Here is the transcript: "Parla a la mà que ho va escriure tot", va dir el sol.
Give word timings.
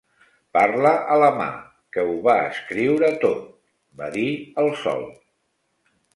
"Parla 0.57 0.93
a 1.15 1.17
la 1.23 1.27
mà 1.41 1.47
que 1.97 2.05
ho 2.13 2.15
va 2.29 2.35
escriure 2.47 3.13
tot", 3.27 3.45
va 4.03 4.09
dir 4.19 4.27
el 4.65 4.73
sol. 4.87 5.07